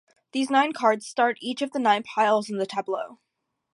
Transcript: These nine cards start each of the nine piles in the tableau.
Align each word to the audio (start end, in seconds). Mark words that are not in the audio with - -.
These 0.31 0.49
nine 0.49 0.73
cards 0.73 1.05
start 1.05 1.37
each 1.41 1.61
of 1.61 1.73
the 1.73 1.77
nine 1.79 2.01
piles 2.01 2.49
in 2.49 2.57
the 2.57 2.65
tableau. 2.65 3.19